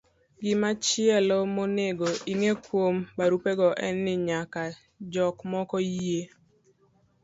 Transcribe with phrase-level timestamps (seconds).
[0.43, 4.63] Gimachielo monego ing'e kuom barupego en ni nyaka
[5.13, 6.21] jok moko yie